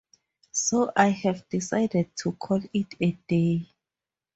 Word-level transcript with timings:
So 0.51 0.91
I 0.95 1.09
have 1.09 1.47
decided 1.47 2.15
to 2.23 2.31
call 2.31 2.59
it 2.73 2.87
a 2.99 3.11
day. 3.27 3.67